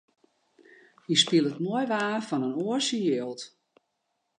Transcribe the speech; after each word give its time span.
Hy 1.05 1.13
spilet 1.21 1.57
moai 1.63 1.85
waar 1.91 2.21
fan 2.27 2.47
in 2.47 2.57
oar 2.65 2.81
syn 2.87 3.05
jild. 3.07 3.41